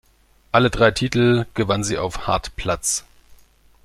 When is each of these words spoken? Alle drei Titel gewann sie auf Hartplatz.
Alle 0.51 0.71
drei 0.71 0.89
Titel 0.89 1.45
gewann 1.53 1.83
sie 1.83 1.99
auf 1.99 2.25
Hartplatz. 2.25 3.05